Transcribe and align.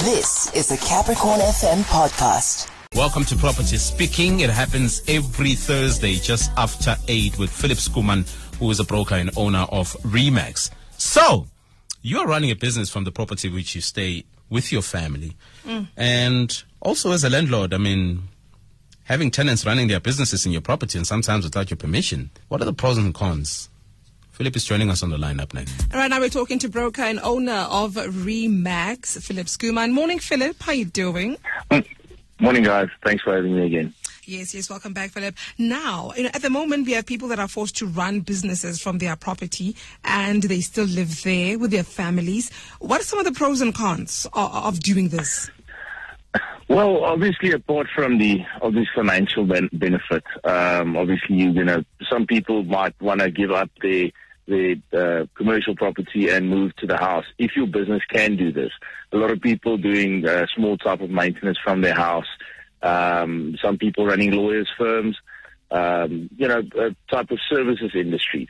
This 0.00 0.50
is 0.54 0.68
the 0.68 0.78
Capricorn 0.78 1.40
FM 1.40 1.82
podcast. 1.82 2.70
Welcome 2.94 3.22
to 3.26 3.36
Property 3.36 3.76
Speaking. 3.76 4.40
It 4.40 4.48
happens 4.48 5.02
every 5.06 5.52
Thursday 5.52 6.14
just 6.14 6.50
after 6.56 6.96
8 7.06 7.38
with 7.38 7.50
Philip 7.50 7.76
Schoeman, 7.76 8.26
who 8.56 8.70
is 8.70 8.80
a 8.80 8.84
broker 8.84 9.16
and 9.16 9.30
owner 9.36 9.66
of 9.70 9.92
Remax. 9.98 10.70
So, 10.96 11.48
you're 12.00 12.26
running 12.26 12.50
a 12.50 12.56
business 12.56 12.88
from 12.88 13.04
the 13.04 13.12
property 13.12 13.50
which 13.50 13.74
you 13.74 13.82
stay 13.82 14.24
with 14.48 14.72
your 14.72 14.80
family. 14.80 15.36
Mm. 15.66 15.88
And 15.98 16.62
also 16.80 17.12
as 17.12 17.22
a 17.22 17.28
landlord, 17.28 17.74
I 17.74 17.78
mean, 17.78 18.22
having 19.04 19.30
tenants 19.30 19.66
running 19.66 19.88
their 19.88 20.00
businesses 20.00 20.46
in 20.46 20.52
your 20.52 20.62
property 20.62 20.96
and 20.96 21.06
sometimes 21.06 21.44
without 21.44 21.68
your 21.68 21.76
permission, 21.76 22.30
what 22.48 22.62
are 22.62 22.64
the 22.64 22.72
pros 22.72 22.96
and 22.96 23.12
cons? 23.12 23.68
Philip 24.40 24.56
is 24.56 24.64
joining 24.64 24.88
us 24.88 25.02
on 25.02 25.10
the 25.10 25.18
line 25.18 25.38
up 25.38 25.52
next. 25.52 25.92
All 25.92 26.00
right, 26.00 26.08
now 26.08 26.18
we're 26.18 26.30
talking 26.30 26.58
to 26.60 26.68
broker 26.70 27.02
and 27.02 27.20
owner 27.20 27.66
of 27.68 27.92
Remax, 27.92 29.20
Philip 29.22 29.48
Schoeman. 29.48 29.92
Morning, 29.92 30.18
Philip. 30.18 30.56
How 30.62 30.72
are 30.72 30.74
you 30.74 30.86
doing? 30.86 31.36
Morning, 32.38 32.62
guys. 32.62 32.88
Thanks 33.04 33.22
for 33.22 33.36
having 33.36 33.54
me 33.54 33.66
again. 33.66 33.92
Yes, 34.24 34.54
yes, 34.54 34.70
welcome 34.70 34.94
back, 34.94 35.10
Philip. 35.10 35.34
Now, 35.58 36.12
you 36.16 36.22
know, 36.22 36.30
at 36.32 36.40
the 36.40 36.48
moment, 36.48 36.86
we 36.86 36.92
have 36.92 37.04
people 37.04 37.28
that 37.28 37.38
are 37.38 37.48
forced 37.48 37.76
to 37.76 37.86
run 37.86 38.20
businesses 38.20 38.80
from 38.80 38.96
their 38.96 39.14
property 39.14 39.76
and 40.04 40.42
they 40.42 40.62
still 40.62 40.86
live 40.86 41.22
there 41.22 41.58
with 41.58 41.70
their 41.70 41.84
families. 41.84 42.50
What 42.78 43.02
are 43.02 43.04
some 43.04 43.18
of 43.18 43.26
the 43.26 43.32
pros 43.32 43.60
and 43.60 43.74
cons 43.74 44.26
of, 44.32 44.54
of 44.54 44.80
doing 44.80 45.10
this? 45.10 45.50
Well, 46.66 47.04
obviously, 47.04 47.52
apart 47.52 47.88
from 47.94 48.16
the 48.16 48.40
obvious 48.62 48.88
financial 48.94 49.44
ben- 49.44 49.68
benefit, 49.74 50.24
um, 50.44 50.96
obviously, 50.96 51.36
you 51.36 51.62
know, 51.62 51.84
some 52.08 52.26
people 52.26 52.64
might 52.64 52.98
want 53.02 53.20
to 53.20 53.30
give 53.30 53.50
up 53.50 53.68
their 53.82 54.10
their 54.46 54.76
uh, 54.92 55.26
commercial 55.36 55.76
property 55.76 56.28
and 56.28 56.48
move 56.48 56.74
to 56.76 56.86
the 56.86 56.96
house. 56.96 57.24
If 57.38 57.52
your 57.56 57.66
business 57.66 58.02
can 58.10 58.36
do 58.36 58.52
this, 58.52 58.70
a 59.12 59.16
lot 59.16 59.30
of 59.30 59.40
people 59.40 59.76
doing 59.76 60.26
uh, 60.26 60.46
small 60.54 60.76
type 60.76 61.00
of 61.00 61.10
maintenance 61.10 61.58
from 61.62 61.80
their 61.80 61.94
house. 61.94 62.26
Um, 62.82 63.56
some 63.62 63.78
people 63.78 64.06
running 64.06 64.32
lawyers' 64.32 64.70
firms. 64.76 65.16
Um, 65.72 66.28
you 66.36 66.48
know, 66.48 66.62
type 67.08 67.30
of 67.30 67.38
services 67.48 67.92
industries. 67.94 68.48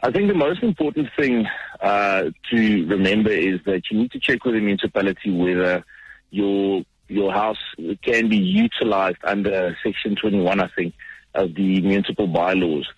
I 0.00 0.12
think 0.12 0.28
the 0.28 0.34
most 0.34 0.62
important 0.62 1.08
thing 1.18 1.44
uh, 1.80 2.30
to 2.52 2.86
remember 2.86 3.32
is 3.32 3.58
that 3.66 3.82
you 3.90 3.98
need 3.98 4.12
to 4.12 4.20
check 4.20 4.44
with 4.44 4.54
the 4.54 4.60
municipality 4.60 5.32
whether 5.32 5.84
your 6.30 6.84
your 7.12 7.32
house 7.32 7.58
can 8.02 8.28
be 8.28 8.36
utilized 8.36 9.18
under 9.24 9.76
Section 9.84 10.16
21, 10.16 10.60
I 10.60 10.68
think, 10.74 10.94
of 11.34 11.54
the 11.54 11.80
municipal 11.80 12.26
bylaws. 12.26 12.88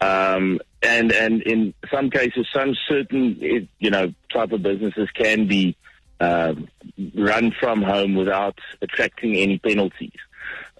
Um, 0.00 0.60
and 0.82 1.10
and 1.12 1.42
in 1.42 1.74
some 1.90 2.10
cases, 2.10 2.46
some 2.52 2.74
certain 2.88 3.68
you 3.78 3.90
know 3.90 4.12
type 4.32 4.52
of 4.52 4.62
businesses 4.62 5.08
can 5.14 5.46
be 5.46 5.76
um, 6.20 6.68
run 7.14 7.52
from 7.58 7.82
home 7.82 8.14
without 8.14 8.58
attracting 8.82 9.36
any 9.36 9.58
penalties. 9.58 10.18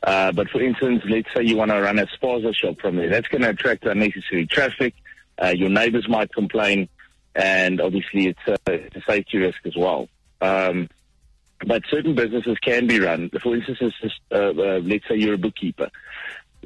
Uh, 0.02 0.32
but 0.32 0.48
for 0.50 0.62
instance, 0.62 1.02
let's 1.08 1.28
say 1.34 1.42
you 1.42 1.56
want 1.56 1.70
to 1.70 1.80
run 1.80 1.98
a 1.98 2.06
spaza 2.06 2.54
shop 2.54 2.78
from 2.80 2.96
there, 2.96 3.08
that's 3.08 3.28
going 3.28 3.42
to 3.42 3.50
attract 3.50 3.84
unnecessary 3.84 4.46
traffic. 4.46 4.94
Uh, 5.42 5.48
your 5.48 5.68
neighbors 5.68 6.08
might 6.08 6.32
complain, 6.32 6.88
and 7.34 7.80
obviously 7.80 8.28
it's 8.28 8.40
a, 8.46 8.72
it's 8.72 8.96
a 8.96 9.02
safety 9.02 9.38
risk 9.38 9.58
as 9.64 9.76
well. 9.76 10.08
Um, 10.40 10.88
but 11.66 11.82
certain 11.90 12.14
businesses 12.14 12.58
can 12.58 12.86
be 12.86 13.00
run. 13.00 13.30
For 13.42 13.56
instance, 13.56 13.92
uh, 14.30 14.34
uh, 14.34 14.80
let's 14.82 15.08
say 15.08 15.16
you're 15.16 15.34
a 15.34 15.38
bookkeeper. 15.38 15.90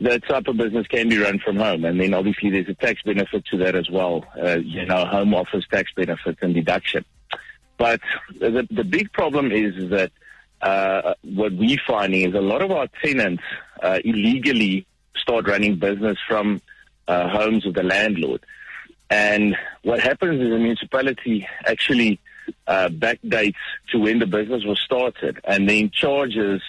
That 0.01 0.27
type 0.27 0.49
of 0.49 0.57
business 0.57 0.87
can 0.87 1.09
be 1.09 1.19
run 1.19 1.39
from 1.41 1.57
home, 1.57 1.85
and 1.85 2.01
then 2.01 2.15
obviously 2.15 2.51
there's 2.51 2.69
a 2.69 2.75
tax 2.75 3.03
benefit 3.03 3.45
to 3.47 3.59
that 3.59 3.75
as 3.75 3.91
well. 3.91 4.25
Uh, 4.43 4.59
you 4.59 4.87
know, 4.87 5.05
home 5.05 5.35
office 5.35 5.65
tax 5.71 5.93
benefit 5.95 6.39
and 6.41 6.55
deduction. 6.55 7.05
But 7.77 8.01
the 8.39 8.67
the 8.71 8.85
big 8.85 9.13
problem 9.13 9.53
is 9.53 9.91
that 9.91 10.13
uh, 10.63 11.15
what 11.23 11.53
we're 11.53 11.79
finding 11.87 12.29
is 12.29 12.35
a 12.35 12.41
lot 12.41 12.63
of 12.63 12.71
our 12.71 12.89
tenants 13.03 13.43
uh, 13.83 13.99
illegally 14.05 14.87
start 15.17 15.47
running 15.47 15.77
business 15.77 16.19
from 16.27 16.61
uh, 17.09 17.29
homes 17.29 17.67
of 17.67 17.75
the 17.75 17.83
landlord. 17.83 18.41
And 19.11 19.57
what 19.83 20.01
happens 20.01 20.41
is 20.41 20.51
the 20.51 20.59
municipality 20.59 21.47
actually 21.67 22.21
uh, 22.67 22.89
backdates 22.89 23.57
to 23.91 23.99
when 23.99 24.19
the 24.19 24.27
business 24.27 24.65
was 24.65 24.79
started 24.81 25.41
and 25.45 25.69
then 25.69 25.91
charges 25.91 26.63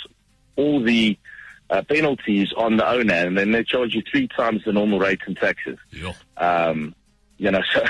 all 0.55 0.81
the 0.81 1.17
uh, 1.71 1.81
penalties 1.83 2.49
on 2.55 2.77
the 2.77 2.87
owner, 2.87 3.13
and 3.13 3.37
then 3.37 3.51
they 3.51 3.63
charge 3.63 3.95
you 3.95 4.03
three 4.11 4.27
times 4.27 4.61
the 4.65 4.73
normal 4.73 4.99
rates 4.99 5.23
and 5.25 5.37
taxes. 5.37 5.79
Yeah. 5.91 6.13
Um, 6.37 6.93
you 7.37 7.49
know, 7.49 7.61
so 7.73 7.83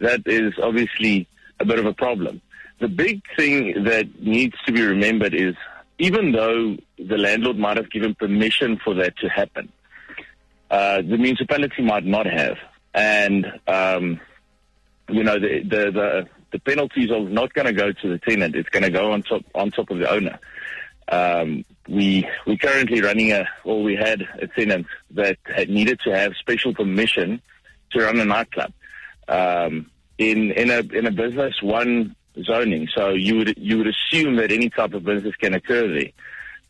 that 0.00 0.22
is 0.26 0.54
obviously 0.62 1.28
a 1.60 1.64
bit 1.64 1.78
of 1.78 1.86
a 1.86 1.94
problem. 1.94 2.42
The 2.80 2.88
big 2.88 3.22
thing 3.36 3.84
that 3.84 4.20
needs 4.20 4.56
to 4.66 4.72
be 4.72 4.82
remembered 4.82 5.34
is 5.34 5.54
even 5.98 6.32
though 6.32 6.76
the 6.98 7.18
landlord 7.18 7.58
might 7.58 7.76
have 7.76 7.90
given 7.90 8.14
permission 8.14 8.80
for 8.82 8.94
that 8.94 9.16
to 9.18 9.28
happen, 9.28 9.70
uh, 10.70 10.96
the 10.96 11.18
municipality 11.18 11.82
might 11.82 12.04
not 12.04 12.26
have. 12.26 12.56
And, 12.94 13.46
um, 13.68 14.20
you 15.08 15.22
know, 15.22 15.38
the, 15.38 15.62
the, 15.62 15.90
the, 15.92 16.28
the 16.52 16.58
penalties 16.58 17.10
are 17.10 17.20
not 17.20 17.52
going 17.52 17.66
to 17.66 17.72
go 17.72 17.92
to 17.92 18.08
the 18.08 18.18
tenant. 18.18 18.56
It's 18.56 18.68
going 18.70 18.82
to 18.82 18.90
go 18.90 19.12
on 19.12 19.22
top, 19.22 19.44
on 19.54 19.70
top 19.70 19.90
of 19.90 19.98
the 19.98 20.10
owner. 20.10 20.38
Um, 21.08 21.64
we, 21.90 22.26
we 22.46 22.56
currently 22.56 23.02
running 23.02 23.32
a, 23.32 23.46
or 23.64 23.82
we 23.82 23.96
had 23.96 24.26
a 24.40 24.46
tenant 24.46 24.86
that 25.10 25.38
had 25.44 25.68
needed 25.68 26.00
to 26.04 26.16
have 26.16 26.32
special 26.36 26.72
permission 26.72 27.42
to 27.92 28.04
run 28.04 28.20
a 28.20 28.24
nightclub. 28.24 28.72
Um, 29.28 29.90
in, 30.18 30.52
in 30.52 30.70
a, 30.70 30.80
in 30.96 31.06
a 31.06 31.10
business 31.10 31.60
one 31.62 32.14
zoning. 32.44 32.88
So 32.94 33.10
you 33.10 33.36
would, 33.38 33.54
you 33.56 33.78
would 33.78 33.88
assume 33.88 34.36
that 34.36 34.52
any 34.52 34.70
type 34.70 34.94
of 34.94 35.04
business 35.04 35.34
can 35.36 35.54
occur 35.54 35.88
there. 35.88 36.10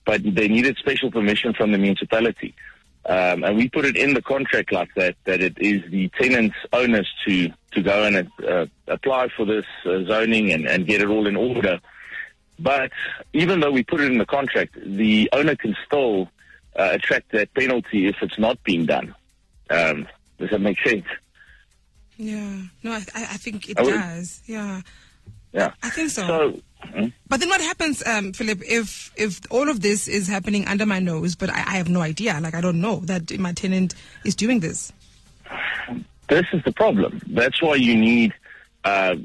But 0.05 0.23
they 0.23 0.49
needed 0.49 0.77
special 0.79 1.11
permission 1.11 1.53
from 1.53 1.73
the 1.73 1.79
municipality. 1.79 2.55
Um, 3.07 3.45
and 3.45 3.57
we 3.57 3.69
put 3.69 3.85
it 3.85 3.97
in 3.97 4.15
the 4.15 4.23
contract 4.23 4.73
like 4.73 4.91
that, 4.95 5.17
that 5.25 5.41
it 5.41 5.59
is 5.59 5.83
the 5.91 6.09
tenant's 6.21 6.57
onus 6.73 7.07
to, 7.27 7.51
to 7.73 7.83
go 7.83 8.05
and 8.05 8.31
uh, 8.47 8.67
apply 8.89 9.29
for 9.37 9.45
this 9.45 9.65
uh, 9.85 10.05
zoning 10.05 10.53
and, 10.53 10.67
and 10.67 10.87
get 10.87 11.01
it 11.01 11.09
all 11.09 11.27
in 11.27 11.37
order. 11.37 11.81
But 12.61 12.93
even 13.33 13.61
though 13.61 13.71
we 13.73 13.83
put 13.83 14.01
it 14.01 14.11
in 14.11 14.19
the 14.19 14.27
contract, 14.27 14.77
the 14.85 15.29
owner 15.33 15.57
can 15.57 15.75
still 15.87 16.29
uh, 16.77 16.91
attract 16.93 17.33
that 17.33 17.53
penalty 17.55 18.07
if 18.07 18.17
it's 18.23 18.39
not 18.39 18.63
being 18.65 18.87
done. 18.87 19.15
Um, 19.71 20.07
does 20.39 20.51
that 20.51 20.61
make 20.61 20.79
sense? 20.87 21.07
Yeah, 22.17 22.63
no, 22.83 22.93
I, 22.93 23.03
I 23.15 23.37
think 23.39 23.69
it 23.71 23.79
I 23.79 23.83
would- 23.83 23.95
does. 23.95 24.43
Yeah, 24.47 24.83
Yeah. 25.53 25.73
I 25.83 25.91
think 25.91 26.11
so. 26.11 26.27
So, 26.27 26.61
mm, 26.95 27.13
But 27.29 27.41
then 27.41 27.49
what 27.49 27.61
happens, 27.61 28.07
um, 28.07 28.33
Philip, 28.33 28.61
if 28.67 29.11
if 29.17 29.41
all 29.51 29.69
of 29.69 29.81
this 29.81 30.07
is 30.09 30.29
happening 30.29 30.67
under 30.69 30.85
my 30.87 30.99
nose, 31.01 31.35
but 31.35 31.51
I, 31.51 31.59
I 31.59 31.77
have 31.81 31.89
no 31.89 32.01
idea, 32.03 32.39
like 32.43 32.55
I 32.55 32.61
don't 32.61 32.81
know 32.81 33.01
that 33.07 33.37
my 33.39 33.53
tenant 33.53 33.95
is 34.25 34.35
doing 34.35 34.61
this? 34.61 34.93
this 36.29 36.47
is 36.53 36.63
the 36.65 36.73
problem. 36.73 37.21
That's 37.27 37.61
why 37.61 37.75
you 37.75 37.97
need, 37.97 38.33
uh, 38.85 39.17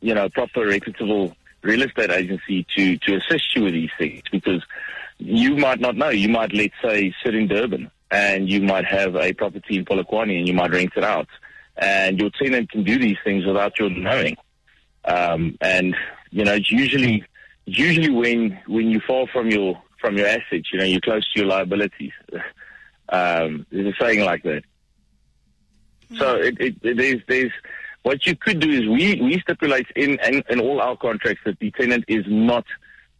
you 0.00 0.14
know, 0.14 0.28
proper 0.30 0.66
reputable 0.66 1.36
real 1.62 1.82
estate 1.82 2.10
agency 2.10 2.66
to, 2.76 2.96
to 2.98 3.16
assist 3.16 3.54
you 3.54 3.64
with 3.64 3.74
these 3.74 3.90
things 3.98 4.22
because 4.30 4.62
you 5.18 5.56
might 5.56 5.80
not 5.80 5.96
know. 5.96 6.08
You 6.08 6.28
might, 6.28 6.52
let's 6.52 6.74
say, 6.82 7.14
sit 7.24 7.34
in 7.34 7.48
Durban 7.48 7.90
and 8.10 8.50
you 8.50 8.62
might 8.62 8.84
have 8.86 9.14
a 9.16 9.32
property 9.32 9.76
in 9.76 9.84
Polokwane 9.84 10.38
and 10.38 10.48
you 10.48 10.54
might 10.54 10.70
rent 10.70 10.92
it 10.96 11.04
out. 11.04 11.28
And 11.76 12.18
your 12.18 12.30
tenant 12.30 12.70
can 12.70 12.84
do 12.84 12.98
these 12.98 13.16
things 13.24 13.46
without 13.46 13.78
your 13.78 13.90
knowing. 13.90 14.36
Um, 15.04 15.56
and, 15.60 15.96
you 16.30 16.44
know, 16.44 16.54
it's 16.54 16.70
usually, 16.70 17.24
usually 17.66 18.10
when, 18.10 18.58
when 18.66 18.90
you 18.90 19.00
fall 19.00 19.28
from 19.32 19.50
your, 19.50 19.80
from 20.00 20.16
your 20.16 20.26
assets, 20.26 20.68
you 20.72 20.78
know, 20.78 20.84
you're 20.84 21.00
close 21.00 21.30
to 21.32 21.40
your 21.40 21.48
liabilities. 21.48 22.12
Um, 23.12 23.66
there's 23.72 23.92
a 23.92 24.04
saying 24.04 24.24
like 24.24 24.44
that. 24.44 24.62
So 26.16 26.36
it, 26.36 26.60
it, 26.60 26.76
it 26.82 26.96
there's, 26.96 27.20
there's 27.26 27.52
what 28.02 28.26
you 28.26 28.34
could 28.36 28.60
do 28.60 28.70
is 28.70 28.88
we, 28.88 29.20
we 29.20 29.40
stipulate 29.40 29.86
in, 29.94 30.18
in, 30.20 30.42
in 30.48 30.60
all 30.60 30.80
our 30.80 30.96
contracts 30.96 31.42
that 31.44 31.58
the 31.58 31.70
tenant 31.72 32.04
is 32.08 32.24
not 32.26 32.64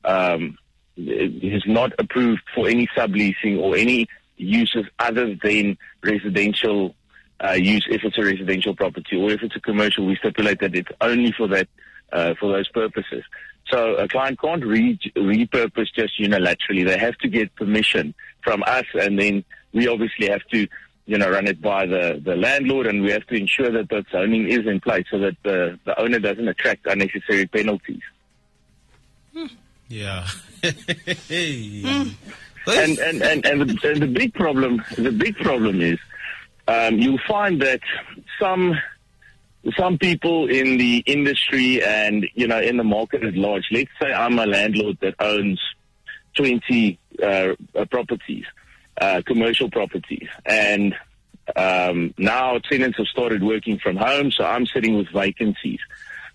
um, 0.05 0.57
is 0.97 1.63
not 1.67 1.93
approved 1.99 2.43
for 2.55 2.69
any 2.69 2.87
subleasing 2.97 3.59
or 3.59 3.77
any 3.77 4.07
uses 4.37 4.87
other 4.99 5.35
than 5.43 5.77
residential 6.03 6.95
uh, 7.45 7.53
use 7.53 7.87
if 7.91 8.03
it's 8.05 8.19
a 8.19 8.23
residential 8.23 8.75
property 8.75 9.17
or 9.17 9.31
if 9.31 9.43
it's 9.43 9.57
a 9.57 9.61
commercial 9.61 10.07
we 10.07 10.17
stipulate 10.17 10.61
that 10.61 10.75
it's 10.75 10.91
only 11.01 11.33
for 11.33 11.49
that 11.49 11.69
uh, 12.13 12.35
for 12.41 12.53
those 12.53 12.69
purposes. 12.69 13.23
So 13.69 13.95
a 13.97 14.09
client 14.09 14.41
can't 14.41 14.65
re- 14.65 14.99
repurpose 15.17 15.87
just 15.95 16.19
unilaterally. 16.19 16.85
They 16.85 16.99
have 16.99 17.17
to 17.19 17.29
get 17.29 17.55
permission 17.55 18.15
from 18.43 18.65
us 18.67 18.87
and 18.95 19.19
then 19.19 19.45
we 19.73 19.87
obviously 19.87 20.29
have 20.29 20.45
to 20.53 20.67
you 21.07 21.19
know, 21.19 21.31
run 21.31 21.47
it 21.47 21.61
by 21.61 21.87
the, 21.87 22.21
the 22.23 22.37
landlord, 22.37 22.87
and 22.87 23.03
we 23.03 23.11
have 23.11 23.27
to 23.27 23.35
ensure 23.35 23.71
that 23.71 23.89
the 23.89 24.05
zoning 24.13 24.49
is 24.49 24.67
in 24.67 24.81
place 24.81 25.07
so 25.11 25.19
that 25.19 25.37
the, 25.43 25.79
the 25.85 25.99
owner 26.01 26.19
doesn't 26.19 26.47
attract 26.47 26.87
unnecessary 26.87 27.47
penalties. 27.47 28.03
Yeah. 29.89 30.27
And 32.67 32.99
and 32.99 33.23
and, 33.23 33.47
and, 33.47 33.61
the, 33.63 33.89
and 33.89 34.03
the 34.03 34.07
big 34.07 34.35
problem, 34.35 34.85
the 34.97 35.11
big 35.11 35.35
problem 35.37 35.81
is, 35.81 35.99
um, 36.69 36.99
you'll 36.99 37.19
find 37.27 37.61
that 37.63 37.81
some 38.39 38.79
some 39.77 39.99
people 39.99 40.49
in 40.49 40.77
the 40.79 40.99
industry 41.07 41.83
and 41.83 42.27
you 42.35 42.47
know 42.47 42.61
in 42.61 42.77
the 42.77 42.85
market 42.85 43.25
at 43.25 43.35
large. 43.35 43.67
Let's 43.71 43.91
say 44.01 44.13
I'm 44.13 44.39
a 44.39 44.47
landlord 44.47 44.99
that 45.01 45.15
owns 45.21 45.61
20 46.37 46.99
uh, 47.23 47.27
uh, 47.27 47.85
properties, 47.87 48.45
uh, 49.01 49.23
commercial 49.27 49.71
properties, 49.71 50.29
and 50.45 50.95
um, 51.57 52.15
now 52.19 52.59
tenants 52.59 52.99
have 52.99 53.07
started 53.07 53.43
working 53.43 53.79
from 53.79 53.97
home, 53.97 54.31
so 54.31 54.45
I'm 54.45 54.67
sitting 54.67 54.97
with 54.97 55.09
vacancies. 55.09 55.81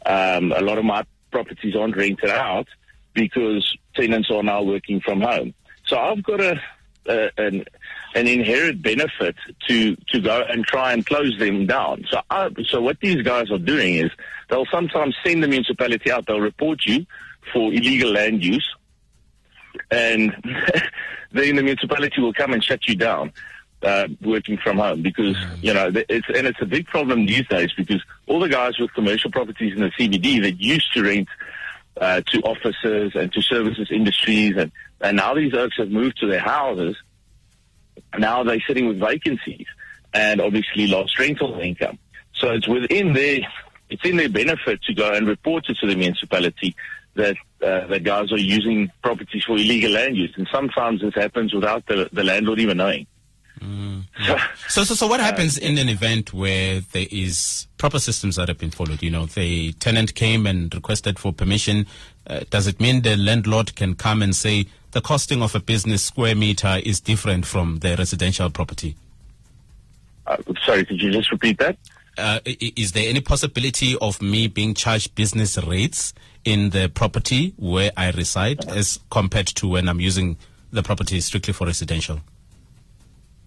Um, 0.06 0.52
a 0.52 0.62
lot 0.62 0.78
of 0.78 0.86
my 0.86 1.06
properties 1.32 1.76
aren't 1.76 1.96
rented 1.96 2.30
out 2.30 2.68
because 3.14 3.78
tenants 3.96 4.30
are 4.30 4.44
now 4.44 4.62
working 4.62 5.00
from 5.00 5.22
home. 5.22 5.54
So 5.88 5.98
I've 5.98 6.24
got 6.24 6.42
a, 6.42 6.62
a 7.08 7.30
an, 7.38 7.66
an 8.16 8.28
inherent 8.28 8.82
benefit 8.82 9.36
to 9.68 9.96
to 9.96 10.22
go 10.22 10.44
and 10.50 10.66
try 10.66 10.94
and 10.94 11.06
close 11.06 11.38
them 11.40 11.66
down. 11.66 12.06
So 12.10 12.22
I, 12.30 12.50
so 12.68 12.82
what 12.82 13.00
these 13.00 13.22
guys 13.22 13.52
are 13.52 13.58
doing 13.58 13.96
is 13.96 14.12
they'll 14.50 14.66
sometimes 14.72 15.16
send 15.26 15.44
the 15.44 15.48
municipality 15.48 16.12
out. 16.12 16.26
They'll 16.28 16.40
report 16.40 16.80
you 16.86 17.06
for 17.54 17.74
illegal 17.74 18.12
land 18.12 18.44
use, 18.44 18.68
and 19.92 20.34
then 21.36 21.56
the 21.56 21.64
municipality 21.64 22.22
will 22.22 22.34
come 22.34 22.54
and 22.54 22.64
shut 22.64 22.88
you 22.88 22.96
down. 22.96 23.32
Uh, 23.84 24.08
working 24.22 24.58
from 24.58 24.78
home 24.78 25.04
because 25.04 25.36
you 25.62 25.72
know 25.72 25.92
it's 25.94 26.26
and 26.34 26.48
it's 26.48 26.60
a 26.60 26.66
big 26.66 26.88
problem 26.88 27.26
these 27.28 27.46
days 27.50 27.72
because 27.78 28.02
all 28.26 28.40
the 28.40 28.50
guys 28.50 28.80
with 28.80 28.92
commercial 28.94 29.30
properties 29.30 29.74
in 29.74 29.82
the 29.82 29.92
CBD 29.92 30.42
that 30.42 30.60
used 30.60 30.92
to 30.94 31.04
rent 31.04 31.28
uh, 32.02 32.22
to 32.26 32.40
offices 32.42 33.12
and 33.14 33.32
to 33.32 33.42
services 33.44 33.90
industries 33.92 34.56
and 34.58 34.72
and 35.02 35.18
now 35.18 35.36
these 35.36 35.54
oaks 35.54 35.78
have 35.78 35.92
moved 35.92 36.18
to 36.18 36.28
their 36.28 36.40
houses. 36.40 36.96
Now 38.18 38.44
they're 38.44 38.64
sitting 38.66 38.88
with 38.88 39.00
vacancies 39.00 39.68
and 40.14 40.42
obviously 40.42 40.88
lost 40.88 41.20
rental 41.20 41.60
income. 41.60 42.00
So 42.34 42.52
it's 42.52 42.68
within 42.68 43.14
their 43.14 43.42
it's 43.90 44.04
in 44.04 44.18
their 44.18 44.30
benefit 44.30 44.82
to 44.84 44.94
go 44.96 45.14
and 45.14 45.28
report 45.28 45.70
it 45.70 45.78
to 45.80 45.88
the 45.88 45.96
municipality 45.96 46.76
that 47.16 47.36
uh, 47.66 47.88
that 47.88 48.04
guys 48.04 48.32
are 48.32 48.38
using 48.38 48.92
properties 49.04 49.44
for 49.44 49.54
illegal 49.54 49.92
land 49.92 50.16
use, 50.16 50.34
and 50.38 50.48
sometimes 50.52 51.02
this 51.02 51.16
happens 51.16 51.54
without 51.54 51.86
the, 51.88 52.10
the 52.14 52.24
landlord 52.24 52.60
even 52.60 52.78
knowing. 52.78 53.08
So, 54.70 54.84
so, 54.84 54.96
so 54.96 55.08
what 55.08 55.20
happens 55.20 55.58
in 55.58 55.78
an 55.78 55.90
event 55.90 56.34
where 56.34 56.82
there 56.82 57.08
is 57.12 57.68
proper 57.78 58.00
systems 58.00 58.36
that 58.36 58.48
have 58.48 58.58
been 58.58 58.72
followed? 58.72 59.02
You 59.02 59.10
know, 59.10 59.26
the 59.26 59.74
tenant 59.74 60.16
came 60.16 60.46
and 60.46 60.74
requested 60.74 61.20
for 61.20 61.34
permission. 61.34 61.86
Uh, 62.28 62.42
does 62.50 62.68
it 62.68 62.80
mean 62.80 63.02
the 63.02 63.16
landlord 63.16 63.76
can 63.76 63.96
come 63.96 64.22
and 64.22 64.36
say 64.36 64.66
the 64.92 65.02
costing 65.02 65.42
of 65.42 65.56
a 65.56 65.60
business 65.60 66.04
square 66.04 66.36
meter 66.36 66.80
is 66.84 67.00
different 67.00 67.46
from 67.46 67.80
the 67.80 67.96
residential 67.98 68.50
property? 68.50 68.96
Uh, 70.28 70.38
sorry, 70.64 70.86
could 70.86 71.02
you 71.02 71.12
just 71.12 71.32
repeat 71.32 71.58
that? 71.60 71.78
Uh, 72.18 72.40
is 72.46 72.94
there 72.94 73.10
any 73.10 73.22
possibility 73.22 73.98
of 74.00 74.22
me 74.22 74.48
being 74.48 74.74
charged 74.74 75.16
business 75.16 75.58
rates 75.66 76.14
in 76.44 76.70
the 76.70 76.90
property 76.90 77.54
where 77.58 77.92
I 77.98 78.12
reside 78.12 78.66
as 78.70 79.00
compared 79.10 79.48
to 79.48 79.68
when 79.68 79.90
I'm 79.90 80.00
using 80.00 80.38
the 80.72 80.84
property 80.84 81.20
strictly 81.22 81.54
for 81.54 81.68
residential? 81.68 82.22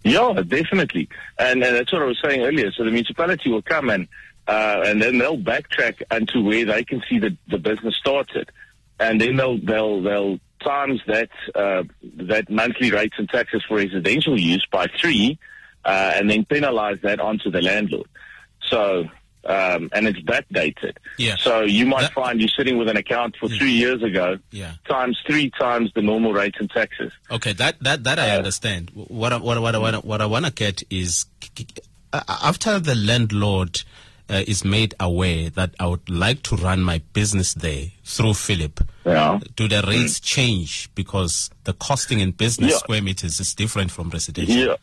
Yeah, 0.04 0.42
definitely. 0.46 1.08
And, 1.38 1.62
and 1.62 1.76
that's 1.76 1.92
what 1.92 2.02
I 2.02 2.06
was 2.06 2.20
saying 2.22 2.42
earlier. 2.42 2.70
So 2.72 2.84
the 2.84 2.90
municipality 2.90 3.50
will 3.50 3.62
come 3.62 3.90
and 3.90 4.08
uh, 4.48 4.82
and 4.86 5.02
then 5.02 5.18
they'll 5.18 5.36
backtrack 5.36 6.02
onto 6.10 6.42
where 6.42 6.64
they 6.64 6.82
can 6.82 7.02
see 7.08 7.18
that 7.18 7.36
the 7.48 7.58
business 7.58 7.94
started, 7.96 8.50
and 8.98 9.20
then 9.20 9.36
they'll 9.36 9.58
they'll 9.58 10.00
they'll 10.00 10.40
times 10.60 11.02
that 11.06 11.28
uh, 11.54 11.84
that 12.16 12.48
monthly 12.48 12.90
rates 12.90 13.16
and 13.18 13.28
taxes 13.28 13.62
for 13.68 13.76
residential 13.76 14.40
use 14.40 14.66
by 14.72 14.86
three, 14.98 15.38
uh, 15.84 16.12
and 16.16 16.30
then 16.30 16.46
penalize 16.46 16.98
that 17.02 17.20
onto 17.20 17.50
the 17.50 17.60
landlord. 17.60 18.08
So. 18.68 19.08
Um, 19.44 19.88
and 19.94 20.06
it's 20.06 20.18
backdated. 20.20 20.96
Yeah. 21.16 21.36
So 21.38 21.62
you 21.62 21.86
might 21.86 22.02
That- 22.02 22.12
find 22.12 22.38
you're 22.38 22.50
sitting 22.54 22.76
with 22.76 22.88
an 22.88 22.98
account 22.98 23.34
for 23.36 23.48
three 23.48 23.70
years 23.70 24.02
ago, 24.02 24.38
Yeah. 24.50 24.72
times 24.86 25.16
three 25.26 25.48
times 25.48 25.90
the 25.94 26.02
normal 26.02 26.34
rates 26.34 26.56
and 26.60 26.68
taxes. 26.68 27.12
Okay, 27.30 27.54
that 27.54 27.76
that 27.80 28.04
that 28.04 28.18
I 28.18 28.36
understand. 28.36 28.90
What 28.92 29.32
I, 29.32 29.36
what 29.36 29.58
what 29.62 29.80
what 29.80 29.94
I, 29.94 29.98
what 29.98 30.20
I 30.20 30.26
want 30.26 30.44
to 30.46 30.52
get 30.52 30.82
is 30.90 31.24
uh, 32.12 32.20
after 32.28 32.78
the 32.78 32.94
landlord 32.96 33.82
uh, 34.28 34.42
is 34.46 34.64
made 34.66 34.94
aware 35.00 35.48
that 35.50 35.70
I 35.80 35.86
would 35.86 36.10
like 36.10 36.42
to 36.42 36.56
run 36.56 36.82
my 36.82 37.00
business 37.14 37.54
there 37.54 37.86
through 38.04 38.34
Philip. 38.34 38.80
Yeah. 39.06 39.38
Do 39.56 39.66
the 39.68 39.82
rates 39.86 40.20
change 40.20 40.90
because 40.94 41.48
the 41.64 41.72
costing 41.72 42.20
in 42.20 42.32
business 42.32 42.72
Yeah. 42.72 42.78
square 42.78 43.00
meters 43.02 43.40
is 43.40 43.54
different 43.54 43.92
from 43.92 44.10
residential? 44.10 44.54
Yeah. 44.56 44.76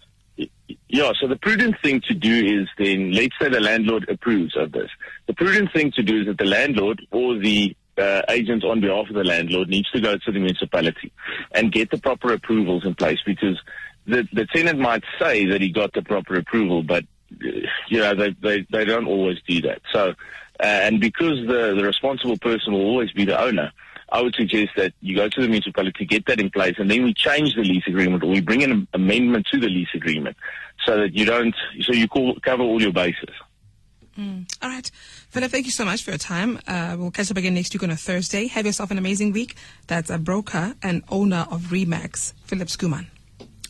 Yeah, 0.95 1.11
so 1.19 1.27
the 1.27 1.35
prudent 1.35 1.75
thing 1.81 1.99
to 2.07 2.13
do 2.13 2.61
is 2.61 2.69
then, 2.77 3.11
let's 3.11 3.35
say 3.37 3.49
the 3.49 3.59
landlord 3.59 4.07
approves 4.07 4.55
of 4.55 4.71
this. 4.71 4.89
The 5.27 5.33
prudent 5.33 5.73
thing 5.73 5.91
to 5.97 6.01
do 6.01 6.21
is 6.21 6.27
that 6.27 6.37
the 6.37 6.45
landlord 6.45 7.05
or 7.11 7.37
the 7.37 7.75
uh, 7.97 8.21
agent 8.29 8.63
on 8.63 8.79
behalf 8.79 9.09
of 9.09 9.15
the 9.15 9.25
landlord 9.25 9.67
needs 9.67 9.91
to 9.91 9.99
go 9.99 10.15
to 10.15 10.31
the 10.31 10.39
municipality 10.39 11.11
and 11.51 11.69
get 11.69 11.91
the 11.91 11.97
proper 11.97 12.31
approvals 12.31 12.85
in 12.85 12.95
place 12.95 13.19
because 13.25 13.61
the, 14.07 14.25
the 14.31 14.45
tenant 14.55 14.79
might 14.79 15.03
say 15.19 15.45
that 15.47 15.59
he 15.59 15.69
got 15.69 15.91
the 15.91 16.01
proper 16.01 16.35
approval, 16.35 16.81
but 16.81 17.03
uh, 17.43 17.67
you 17.89 17.99
know 17.99 18.15
they, 18.15 18.33
they, 18.41 18.65
they 18.71 18.85
don't 18.85 19.07
always 19.07 19.39
do 19.45 19.63
that. 19.63 19.81
So, 19.91 20.11
uh, 20.61 20.63
and 20.63 21.01
because 21.01 21.45
the, 21.45 21.75
the 21.75 21.83
responsible 21.83 22.37
person 22.37 22.71
will 22.71 22.85
always 22.85 23.11
be 23.11 23.25
the 23.25 23.37
owner, 23.37 23.73
I 24.13 24.21
would 24.21 24.35
suggest 24.35 24.69
that 24.77 24.93
you 25.01 25.13
go 25.17 25.27
to 25.27 25.41
the 25.41 25.49
municipality, 25.49 26.05
get 26.05 26.25
that 26.27 26.39
in 26.39 26.51
place, 26.51 26.75
and 26.77 26.89
then 26.89 27.03
we 27.03 27.13
change 27.13 27.53
the 27.55 27.63
lease 27.63 27.83
agreement 27.85 28.23
or 28.23 28.27
we 28.27 28.39
bring 28.39 28.63
an 28.63 28.87
amendment 28.93 29.47
to 29.51 29.59
the 29.59 29.67
lease 29.67 29.89
agreement 29.93 30.37
so 30.85 30.97
that 30.97 31.13
you 31.13 31.25
don't, 31.25 31.53
so 31.81 31.91
you 31.93 32.07
call, 32.07 32.35
cover 32.41 32.63
all 32.63 32.81
your 32.81 32.93
bases. 32.93 33.29
All 34.17 34.45
right. 34.69 34.89
Philip, 35.29 35.51
thank 35.51 35.65
you 35.65 35.73
so 35.73 35.83
much 35.83 36.01
for 36.03 36.11
your 36.11 36.17
time. 36.17 36.57
Uh, 36.67 36.95
we'll 36.97 37.11
catch 37.11 37.29
up 37.31 37.35
again 37.37 37.53
next 37.53 37.73
week 37.73 37.83
on 37.83 37.89
a 37.89 37.97
Thursday. 37.97 38.47
Have 38.47 38.65
yourself 38.65 38.89
an 38.91 38.97
amazing 38.97 39.33
week. 39.33 39.55
That's 39.87 40.09
a 40.09 40.17
broker 40.17 40.73
and 40.81 41.03
owner 41.09 41.45
of 41.51 41.63
Remax, 41.63 42.31
Philip 42.45 42.69
Schoeman. 42.69 43.07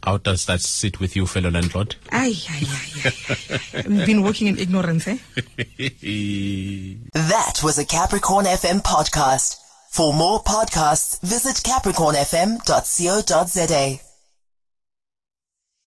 How 0.04 0.18
does 0.18 0.46
that 0.46 0.62
sit 0.62 1.00
with 1.00 1.16
you, 1.16 1.26
fellow 1.26 1.50
landlord? 1.50 1.96
Ay, 2.12 2.36
ay, 2.48 2.62
ay, 2.62 2.92
ay, 3.06 3.12
ay, 3.30 3.40
ay. 3.74 3.80
I've 3.80 4.06
been 4.06 4.22
working 4.22 4.46
in 4.46 4.60
ignorance, 4.60 5.08
eh? 5.08 5.18
That 7.14 7.64
was 7.64 7.80
a 7.80 7.86
Capricorn 7.86 8.46
FM 8.46 8.84
podcast. 8.84 9.56
For 9.90 10.14
more 10.14 10.44
podcasts, 10.44 11.20
visit 11.22 11.56
capricornfm.co.za. 11.64 14.00